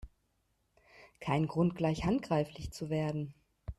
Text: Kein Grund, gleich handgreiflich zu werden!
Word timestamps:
Kein 1.19 1.45
Grund, 1.45 1.75
gleich 1.75 2.05
handgreiflich 2.05 2.71
zu 2.71 2.89
werden! 2.89 3.35